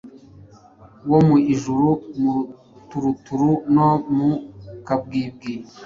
[1.11, 1.89] wo mu ijuru
[2.21, 4.31] mu ruturuturu no mu
[4.85, 5.53] kabwibwi.